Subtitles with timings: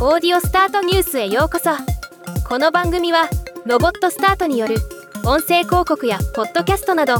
[0.00, 1.70] オーディオスタートニュースへようこそ。
[2.48, 3.28] この番組は
[3.66, 4.76] ロボットスタートによる
[5.24, 7.16] 音声広告やポッドキャストなど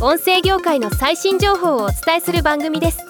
[0.00, 3.00] 音声業界の最新情報をお伝えする番組です。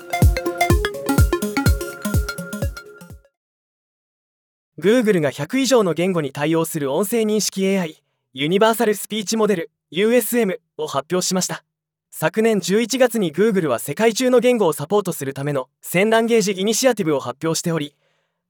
[4.78, 8.02] Google が100以上の言語に対応する音声認識 AI
[8.32, 11.62] ユニバーサルスピーチモデル USM を発表しました。
[12.10, 17.94] 昨年11月に Google は世界中の言語をサポートするための1000ランゲージイニシアティブを発表しており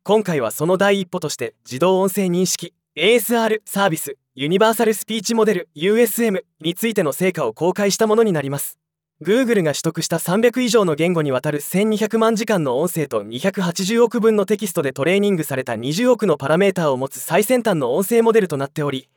[0.02, 8.78] 今回はその第一歩として自動音声認識 ASR サービスユニバーサルスピーチモデル USM についての成果を公開したものになります。
[9.22, 19.10] Google が取得した300以上の言語にわたる1200万時間の音声と280億分のテキストでトレーニングされた20億のパラメータを持つ最先端の音声モデルとなっており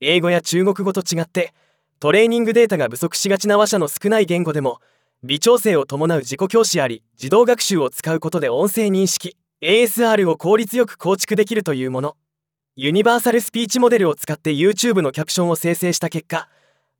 [0.00, 1.54] 英語や中国語と違って
[1.98, 4.80] トレーニングデータが不足しがちな話者の少ない言語でも
[5.24, 12.16] 微調整を伴う自己教師あり自動学習を使うことで音声認識 ASR を効率よく構築できるというもの。
[12.74, 16.48] ユニバーサルスピーチモデルを使って YouTube のキャプションを生成した結果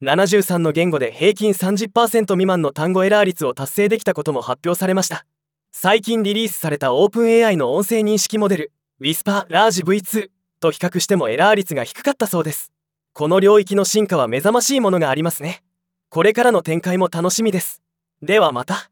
[0.03, 5.27] 73の言語で平均30%未満の単語エラー率を達成できたことも発表されました。
[5.73, 10.29] 最近リリースされた OpenAI の音声認識モデル Whisper Large V2
[10.61, 12.71] と比較してもエラー率が低かったそうです。
[13.13, 15.65] この領域の進化は目覚ましいものがありますね。
[16.11, 17.83] これからの展開も楽しみです。
[18.23, 18.92] ではまた。